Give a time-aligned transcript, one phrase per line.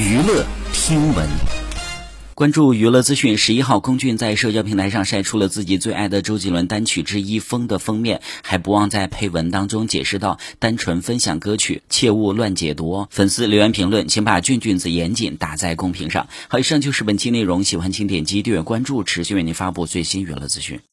[0.00, 1.28] 娱乐听闻。
[2.34, 3.36] 关注娱乐资讯。
[3.36, 16.28] 十一号，龚俊在社交平台上晒出了自己最爱的周杰伦单曲之一《风》的封面，还不忘在配文当中解释道：“单纯分享歌曲，切勿乱解读。”粉丝留言评论，请把“俊俊子严谨”打在公屏上。
[16.48, 20.80] 好，以上就是本期内容，喜欢请点击订阅关注，持续为您发布最新娱乐资讯。